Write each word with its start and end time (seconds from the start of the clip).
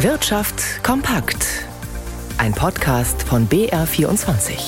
Wirtschaft 0.00 0.84
kompakt. 0.84 1.64
Ein 2.36 2.52
Podcast 2.52 3.22
von 3.22 3.48
BR24. 3.48 4.58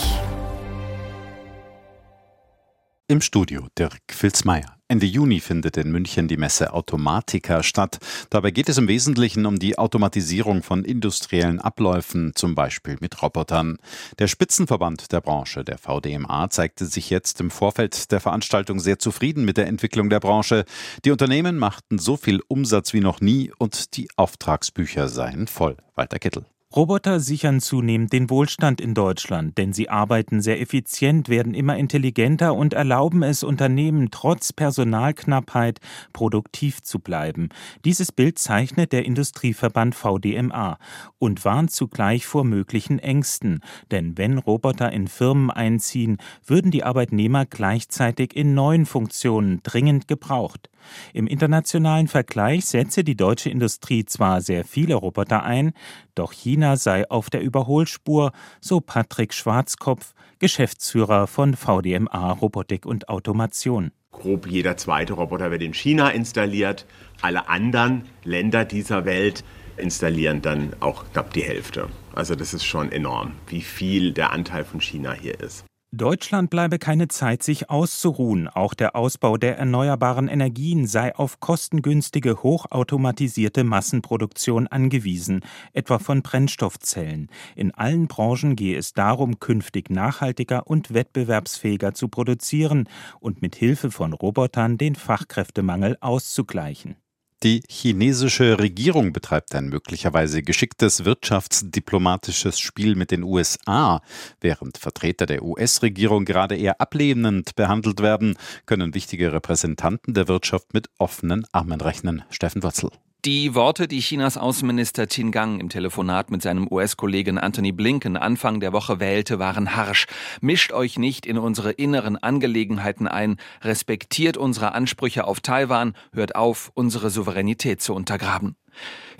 Im 3.09 3.21
Studio 3.21 3.67
Dirk 3.79 3.99
Filzmeier. 4.11 4.78
Ende 4.91 5.05
Juni 5.05 5.41
findet 5.41 5.77
in 5.77 5.93
München 5.93 6.29
die 6.29 6.39
Messe 6.39 6.73
Automatica 6.73 7.63
statt. 7.63 7.99
Dabei 8.31 8.51
geht 8.51 8.71
es 8.71 8.79
im 8.79 8.89
Wesentlichen 8.89 9.45
um 9.45 9.59
die 9.59 9.77
Automatisierung 9.77 10.63
von 10.63 10.83
industriellen 10.83 11.61
Abläufen, 11.61 12.33
zum 12.35 12.55
Beispiel 12.55 12.97
mit 12.99 13.21
Robotern. 13.21 13.77
Der 14.19 14.29
Spitzenverband 14.29 15.13
der 15.13 15.21
Branche, 15.21 15.63
der 15.63 15.77
VDMA, 15.77 16.49
zeigte 16.49 16.87
sich 16.87 17.11
jetzt 17.11 17.39
im 17.43 17.51
Vorfeld 17.51 18.11
der 18.13 18.21
Veranstaltung 18.21 18.81
sehr 18.81 18.99
zufrieden 18.99 19.45
mit 19.45 19.59
der 19.59 19.67
Entwicklung 19.67 20.09
der 20.09 20.21
Branche. 20.21 20.65
Die 21.05 21.11
Unternehmen 21.11 21.59
machten 21.59 21.99
so 21.99 22.17
viel 22.17 22.41
Umsatz 22.49 22.95
wie 22.95 23.01
noch 23.01 23.21
nie 23.21 23.53
und 23.59 23.95
die 23.95 24.09
Auftragsbücher 24.17 25.09
seien 25.09 25.49
voll. 25.49 25.77
Walter 25.97 26.19
Kittel. 26.19 26.47
Roboter 26.77 27.19
sichern 27.19 27.61
zunehmend 27.61 28.13
den 28.13 28.29
Wohlstand 28.29 28.83
in 28.83 28.93
Deutschland, 28.93 29.57
denn 29.57 29.73
sie 29.73 29.89
arbeiten 29.89 30.43
sehr 30.43 30.61
effizient, 30.61 31.31
werden 31.31 31.55
immer 31.55 31.79
intelligenter 31.79 32.55
und 32.55 32.75
erlauben 32.75 33.23
es 33.23 33.43
Unternehmen 33.43 34.11
trotz 34.11 34.53
Personalknappheit 34.53 35.81
produktiv 36.13 36.83
zu 36.83 36.99
bleiben. 36.99 37.49
Dieses 37.87 38.13
Bild 38.13 38.39
zeichnet 38.39 38.93
der 38.93 39.07
Industrieverband 39.07 39.95
VDMA 39.95 40.79
und 41.19 41.43
warnt 41.47 41.71
zugleich 41.71 42.27
vor 42.27 42.45
möglichen 42.45 42.99
Ängsten, 42.99 43.61
denn 43.91 44.19
wenn 44.19 44.37
Roboter 44.37 44.93
in 44.93 45.09
Firmen 45.09 45.51
einziehen, 45.51 46.19
würden 46.45 46.71
die 46.71 46.85
Arbeitnehmer 46.85 47.47
gleichzeitig 47.47 48.37
in 48.37 48.53
neuen 48.53 48.85
Funktionen 48.85 49.61
dringend 49.63 50.07
gebraucht. 50.07 50.69
Im 51.13 51.27
internationalen 51.27 52.09
Vergleich 52.09 52.67
setze 52.67 53.05
die 53.05 53.17
deutsche 53.17 53.51
Industrie 53.51 54.05
zwar 54.05 54.41
sehr 54.41 54.65
viele 54.65 54.95
Roboter 54.95 55.43
ein, 55.45 55.73
doch 56.15 56.33
China 56.33 56.77
sei 56.77 57.09
auf 57.11 57.31
der 57.31 57.41
Überholspur, 57.41 58.33
so 58.61 58.81
Patrick 58.81 59.35
Schwarzkopf, 59.35 60.15
Geschäftsführer 60.39 61.27
von 61.27 61.55
VDMA 61.55 62.33
Robotik 62.33 62.87
und 62.87 63.09
Automation. 63.09 63.91
Grob 64.13 64.47
jeder 64.47 64.77
zweite 64.77 65.13
Roboter 65.13 65.51
wird 65.51 65.63
in 65.63 65.75
China 65.75 66.09
installiert. 66.11 66.87
Alle 67.21 67.49
anderen 67.49 68.03
Länder 68.25 68.65
dieser 68.65 69.05
Welt 69.05 69.45
installieren 69.77 70.43
dann 70.43 70.75
auch 70.81 71.05
knapp 71.13 71.33
die 71.33 71.43
Hälfte. 71.43 71.89
Also 72.15 72.35
das 72.35 72.53
ist 72.53 72.65
schon 72.65 72.91
enorm, 72.91 73.33
wie 73.47 73.61
viel 73.61 74.13
der 74.13 74.33
Anteil 74.33 74.65
von 74.65 74.81
China 74.81 75.13
hier 75.13 75.39
ist. 75.41 75.68
Deutschland 75.91 76.51
bleibe 76.51 76.79
keine 76.79 77.09
Zeit, 77.09 77.43
sich 77.43 77.71
auszuruhen. 77.71 78.47
Auch 78.47 78.75
der 78.75 78.95
Ausbau 78.95 79.39
der 79.39 79.57
erneuerbaren 79.57 80.29
Energien 80.29 80.87
sei 80.87 81.17
auf 81.17 81.41
kostengünstige, 81.41 82.43
hochautomatisierte 82.43 83.65
Massenproduktion 83.65 84.67
angewiesen, 84.67 85.41
etwa 85.73 85.99
von 85.99 86.21
Brennstoffzellen. 86.21 87.31
In 87.57 87.75
allen 87.75 88.07
Branchen 88.07 88.55
gehe 88.55 88.77
es 88.77 88.93
darum, 88.93 89.41
künftig 89.41 89.89
nachhaltiger 89.89 90.67
und 90.67 90.93
wettbewerbsfähiger 90.93 91.95
zu 91.95 92.09
produzieren 92.09 92.87
und 93.19 93.41
mit 93.41 93.57
Hilfe 93.57 93.91
von 93.91 94.13
Robotern 94.13 94.77
den 94.77 94.95
Fachkräftemangel 94.95 95.97
auszugleichen. 96.03 96.97
Die 97.45 97.63
chinesische 97.69 98.59
Regierung 98.59 99.13
betreibt 99.13 99.55
ein 99.55 99.69
möglicherweise 99.69 100.43
geschicktes 100.43 101.05
wirtschaftsdiplomatisches 101.05 102.59
Spiel 102.59 102.97
mit 102.97 103.13
den 103.13 103.23
USA. 103.23 104.03
Während 104.41 104.77
Vertreter 104.77 105.25
der 105.25 105.45
US-Regierung 105.45 106.25
gerade 106.25 106.57
eher 106.57 106.81
ablehnend 106.81 107.55
behandelt 107.55 108.03
werden, 108.03 108.37
können 108.67 108.93
wichtige 108.93 109.33
Repräsentanten 109.33 110.15
der 110.15 110.27
Wirtschaft 110.27 110.75
mit 110.75 110.91
offenen 110.99 111.47
Armen 111.53 111.81
rechnen. 111.81 112.25
Steffen 112.31 112.65
Wurzel. 112.65 112.91
Die 113.25 113.57
Worte, 113.57 113.89
die 113.89 113.99
Chinas 113.99 114.39
Außenminister 114.39 115.09
Qin 115.09 115.33
Gang 115.33 115.61
im 115.61 115.69
Telefonat 115.69 116.31
mit 116.31 116.41
seinem 116.41 116.69
US-Kollegen 116.71 117.37
Anthony 117.37 117.73
Blinken 117.73 118.17
Anfang 118.17 118.61
der 118.61 118.73
Woche 118.73 119.01
wählte, 119.01 119.41
waren 119.41 119.75
harsch. 119.75 120.07
Mischt 120.41 120.71
euch 120.71 121.01
nicht 121.01 121.27
in 121.27 121.37
unsere 121.37 121.73
inneren 121.73 122.17
Angelegenheiten 122.17 123.09
ein, 123.09 123.39
respektiert 123.61 124.37
unsere 124.37 124.71
Ansprüche 124.73 125.25
auf 125.25 125.41
Taiwan, 125.41 125.95
hört 126.13 126.37
auf, 126.37 126.71
unsere 126.75 127.11
Souveränität 127.11 127.83
zu 127.83 127.93
untergraben. 127.93 128.55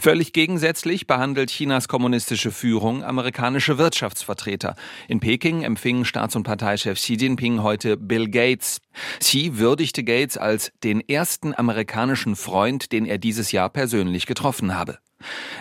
Völlig 0.01 0.33
gegensätzlich 0.33 1.09
behandelt 1.09 1.51
Chinas 1.51 1.89
kommunistische 1.89 2.53
Führung 2.53 3.03
amerikanische 3.03 3.79
Wirtschaftsvertreter. 3.79 4.77
In 5.09 5.19
Peking 5.19 5.63
empfing 5.63 6.05
Staats- 6.05 6.37
und 6.37 6.45
Parteichef 6.45 6.99
Xi 6.99 7.15
Jinping 7.15 7.65
heute 7.65 7.97
Bill 7.97 8.29
Gates. 8.29 8.81
Xi 9.19 9.53
würdigte 9.55 10.05
Gates 10.05 10.39
als 10.39 10.71
den 10.85 11.01
ersten 11.01 11.53
amerikanischen 11.53 12.37
Freund, 12.37 12.93
den 12.93 13.07
er 13.07 13.19
dieses 13.19 13.51
Jahr 13.51 13.71
persönlich 13.71 14.27
getroffen 14.27 14.77
habe. 14.77 14.99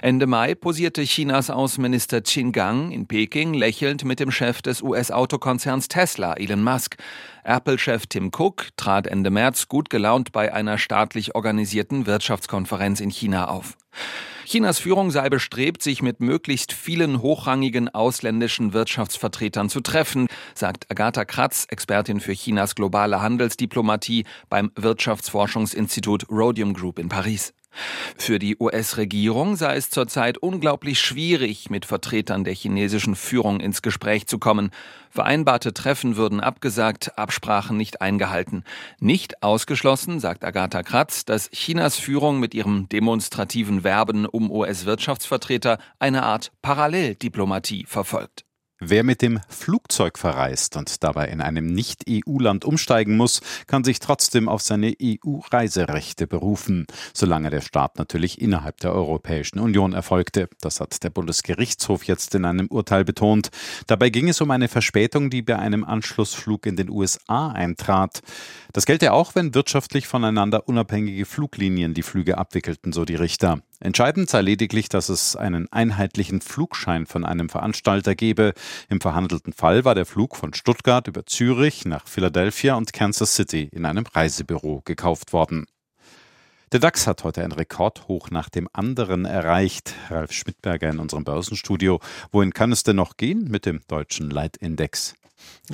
Ende 0.01 0.27
Mai 0.27 0.55
posierte 0.55 1.03
Chinas 1.03 1.49
Außenminister 1.49 2.21
Qin 2.21 2.51
Gang 2.51 2.91
in 2.91 3.07
Peking 3.07 3.53
lächelnd 3.53 4.05
mit 4.05 4.19
dem 4.19 4.31
Chef 4.31 4.61
des 4.61 4.81
US-Autokonzerns 4.81 5.87
Tesla, 5.87 6.33
Elon 6.33 6.63
Musk. 6.63 6.97
Apple-Chef 7.43 8.05
Tim 8.07 8.31
Cook 8.31 8.67
trat 8.77 9.07
Ende 9.07 9.29
März 9.29 9.67
gut 9.67 9.89
gelaunt 9.89 10.31
bei 10.31 10.53
einer 10.53 10.77
staatlich 10.77 11.35
organisierten 11.35 12.05
Wirtschaftskonferenz 12.05 12.99
in 12.99 13.09
China 13.09 13.47
auf. 13.47 13.77
Chinas 14.45 14.79
Führung 14.79 15.11
sei 15.11 15.29
bestrebt, 15.29 15.81
sich 15.81 16.01
mit 16.01 16.21
möglichst 16.21 16.71
vielen 16.71 17.21
hochrangigen 17.21 17.89
ausländischen 17.89 18.71
Wirtschaftsvertretern 18.71 19.69
zu 19.69 19.81
treffen, 19.81 20.27
sagt 20.55 20.89
Agatha 20.89 21.25
Kratz, 21.25 21.65
Expertin 21.69 22.21
für 22.21 22.33
Chinas 22.33 22.75
globale 22.75 23.21
Handelsdiplomatie 23.21 24.25
beim 24.47 24.71
Wirtschaftsforschungsinstitut 24.75 26.29
Rhodium 26.29 26.73
Group 26.73 26.97
in 26.99 27.09
Paris. 27.09 27.53
Für 28.17 28.39
die 28.39 28.57
US-Regierung 28.59 29.55
sei 29.55 29.75
es 29.75 29.89
zurzeit 29.89 30.37
unglaublich 30.37 30.99
schwierig, 30.99 31.69
mit 31.69 31.85
Vertretern 31.85 32.43
der 32.43 32.53
chinesischen 32.53 33.15
Führung 33.15 33.59
ins 33.59 33.81
Gespräch 33.81 34.27
zu 34.27 34.39
kommen. 34.39 34.71
Vereinbarte 35.09 35.73
Treffen 35.73 36.15
würden 36.15 36.39
abgesagt, 36.39 37.17
Absprachen 37.17 37.77
nicht 37.77 38.01
eingehalten. 38.01 38.63
Nicht 38.99 39.43
ausgeschlossen, 39.43 40.19
sagt 40.19 40.43
Agatha 40.43 40.83
Kratz, 40.83 41.25
dass 41.25 41.49
Chinas 41.51 41.97
Führung 41.97 42.39
mit 42.39 42.53
ihrem 42.53 42.89
demonstrativen 42.89 43.83
Werben 43.83 44.25
um 44.25 44.51
US-Wirtschaftsvertreter 44.51 45.77
eine 45.99 46.23
Art 46.23 46.51
Paralleldiplomatie 46.61 47.85
verfolgt. 47.87 48.46
Wer 48.79 49.03
mit 49.03 49.23
dem 49.23 49.39
Flugzeug 49.49 50.19
verreist 50.19 50.77
und 50.77 51.03
dabei 51.03 51.29
in 51.29 51.41
einem 51.41 51.65
Nicht-EU-Land 51.65 52.63
umsteigen 52.63 53.17
muss, 53.17 53.41
kann 53.65 53.83
sich 53.83 53.97
trotzdem 53.97 54.47
auf 54.47 54.61
seine 54.61 54.93
EU-Reiserechte 55.01 56.27
berufen, 56.27 56.85
solange 57.11 57.49
der 57.49 57.61
Staat 57.61 57.97
natürlich 57.97 58.39
innerhalb 58.39 58.77
der 58.81 58.93
Europäischen 58.93 59.57
Union 59.57 59.93
erfolgte. 59.93 60.47
Das 60.61 60.79
hat 60.79 61.03
der 61.03 61.09
Bundesgerichtshof 61.09 62.03
jetzt 62.03 62.35
in 62.35 62.45
einem 62.45 62.67
Urteil 62.67 63.03
betont. 63.03 63.49
Dabei 63.87 64.11
ging 64.11 64.29
es 64.29 64.41
um 64.41 64.51
eine 64.51 64.67
Verspätung, 64.67 65.31
die 65.31 65.41
bei 65.41 65.57
einem 65.57 65.83
Anschlussflug 65.83 66.67
in 66.67 66.75
den 66.75 66.91
USA 66.91 67.49
eintrat. 67.49 68.21
Das 68.73 68.85
gelte 68.85 69.11
auch, 69.11 69.33
wenn 69.33 69.55
wirtschaftlich 69.55 70.05
voneinander 70.05 70.67
unabhängige 70.67 71.25
Fluglinien 71.25 71.95
die 71.95 72.03
Flüge 72.03 72.37
abwickelten, 72.37 72.93
so 72.93 73.05
die 73.05 73.15
Richter. 73.15 73.63
Entscheidend 73.79 74.29
sei 74.29 74.41
lediglich, 74.41 74.89
dass 74.89 75.09
es 75.09 75.35
einen 75.35 75.71
einheitlichen 75.71 76.41
Flugschein 76.41 77.05
von 77.05 77.23
einem 77.23 77.47
Veranstalter 77.47 78.15
gebe. 78.15 78.53
Im 78.89 79.01
verhandelten 79.01 79.53
Fall 79.53 79.85
war 79.85 79.93
der 79.93 80.07
Flug 80.07 80.35
von 80.35 80.53
Stuttgart 80.53 81.07
über 81.07 81.25
Zürich 81.27 81.85
nach 81.85 82.07
Philadelphia 82.07 82.75
und 82.75 82.91
Kansas 82.91 83.35
City 83.35 83.69
in 83.71 83.85
einem 83.85 84.05
Reisebüro 84.05 84.81
gekauft 84.83 85.31
worden. 85.31 85.67
Der 86.73 86.81
DAX 86.81 87.07
hat 87.07 87.23
heute 87.23 87.43
ein 87.43 87.53
Rekordhoch 87.53 88.29
nach 88.29 88.49
dem 88.49 88.67
anderen 88.73 89.25
erreicht. 89.25 89.93
Ralf 90.09 90.33
Schmidberger 90.33 90.89
in 90.89 90.99
unserem 90.99 91.23
Börsenstudio. 91.23 92.01
Wohin 92.31 92.53
kann 92.53 92.71
es 92.71 92.83
denn 92.83 92.97
noch 92.97 93.15
gehen 93.15 93.45
mit 93.49 93.65
dem 93.65 93.81
deutschen 93.87 94.29
Leitindex? 94.29 95.15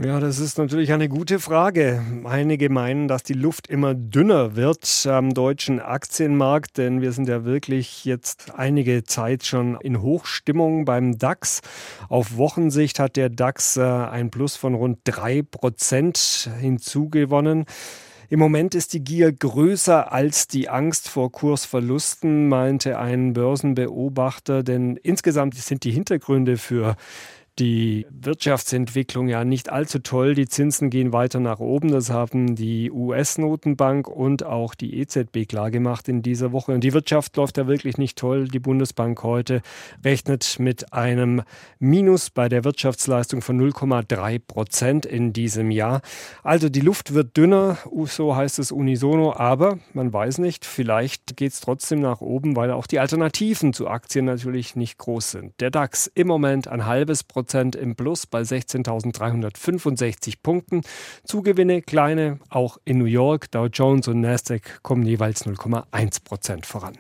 Ja, 0.04 0.20
das 0.20 0.40
ist 0.40 0.58
natürlich 0.58 0.92
eine 0.92 1.08
gute 1.08 1.40
Frage. 1.40 2.04
Einige 2.24 2.70
meinen, 2.70 3.08
dass 3.08 3.22
die 3.22 3.34
Luft 3.34 3.68
immer 3.68 3.94
dünner 3.94 4.56
wird 4.56 5.06
am 5.08 5.34
deutschen 5.34 5.80
Aktienmarkt, 5.80 6.80
denn 6.80 7.02
wir 7.02 7.12
sind 7.12 7.30
ja 7.30 7.46
wirklich 7.46 8.04
jetzt 8.04 8.56
einige 8.56 9.04
Zeit 9.04 9.46
schon 9.46 9.78
in 9.82 10.02
Hochstimmung 10.02 10.86
beim 10.86 11.20
DAX. 11.20 11.62
Auf 12.10 12.38
Wochensicht 12.38 12.98
hat 12.98 13.16
der 13.16 13.30
DAX 13.30 13.78
äh, 13.78 13.84
ein 13.84 14.32
Plus 14.32 14.56
von 14.56 14.74
rund 14.74 15.00
drei 15.04 15.44
Prozent 15.44 16.50
hinzugewonnen. 16.60 17.66
Im 18.30 18.40
Moment 18.40 18.74
ist 18.74 18.94
die 18.94 19.04
Gier 19.04 19.32
größer 19.32 20.12
als 20.12 20.48
die 20.48 20.68
Angst 20.68 21.08
vor 21.08 21.32
Kursverlusten, 21.32 22.48
meinte 22.48 22.98
ein 22.98 23.34
Börsenbeobachter, 23.34 24.64
denn 24.64 24.98
insgesamt 24.98 25.54
sind 25.54 25.84
die 25.84 25.92
Hintergründe 25.92 26.58
für 26.58 26.96
die 27.60 28.08
Wirtschaftsentwicklung 28.10 29.28
ja 29.28 29.46
nicht 29.46 29.72
allzu 29.72 30.00
toll. 30.00 30.34
Die 30.34 30.48
Zinsen 30.48 30.90
gehen 30.90 31.14
weiter 31.14 31.40
nach 31.40 31.60
oben. 31.60 31.92
Das 31.92 32.10
haben 32.10 32.56
die 32.56 32.90
US-Notenbank 32.90 34.08
und 34.08 34.44
auch 34.44 34.74
die 34.74 34.98
EZB 35.00 35.48
klargemacht 35.48 36.10
in 36.10 36.24
dieser 36.24 36.52
Woche. 36.52 36.72
Und 36.72 36.84
die 36.84 36.94
Wirtschaft 36.94 37.38
läuft 37.38 37.58
ja 37.58 37.68
wirklich 37.68 37.98
nicht 37.98 38.18
toll. 38.18 38.48
Die 38.48 38.60
Bundesbank 38.60 39.22
heute 39.22 39.62
rechnet 40.04 40.56
mit 40.60 40.94
einem 40.94 41.44
Minus 41.78 42.32
bei 42.32 42.50
der 42.50 42.64
Wirtschaftsleistung 42.64 43.44
von 43.44 43.62
0,3 43.62 44.40
Prozent 44.40 45.06
in 45.06 45.32
diesem 45.32 45.70
Jahr. 45.70 46.02
Also 46.42 46.70
die 46.70 46.82
Luft 46.82 47.14
wird 47.14 47.38
dünner, 47.38 47.78
so 48.06 48.36
heißt 48.36 48.58
es 48.58 48.72
unisono. 48.72 49.34
Aber 49.34 49.78
man 49.94 50.12
weiß 50.12 50.40
nicht, 50.40 50.66
vielleicht 50.66 51.38
geht 51.38 51.54
es 51.54 51.60
trotzdem 51.60 52.00
nach 52.00 52.22
oben, 52.22 52.56
weil 52.56 52.72
auch 52.72 52.88
die 52.88 53.00
Alternativen 53.00 53.74
zu 53.74 53.88
Aktien 53.88 54.26
natürlich 54.26 54.76
nicht 54.76 54.98
groß 54.98 55.30
sind. 55.30 55.54
Der 55.60 55.70
DAX 55.70 56.08
im 56.16 56.26
Moment 56.26 56.68
ein 56.68 56.88
halbes 56.88 57.24
Prozent 57.24 57.43
Prozent 57.44 57.76
im 57.76 57.96
Plus 57.98 58.26
bei 58.26 58.42
16.365 58.42 60.36
Punkten. 60.42 60.80
Zugewinne 61.26 61.82
kleine, 61.82 62.40
auch 62.50 62.78
in 62.86 63.00
New 63.00 63.04
York. 63.04 63.52
Dow 63.52 63.66
Jones 63.66 64.08
und 64.08 64.22
Nasdaq 64.22 64.82
kommen 64.82 65.06
jeweils 65.06 65.46
0,1 65.46 66.24
Prozent 66.24 66.66
voran. 66.66 66.98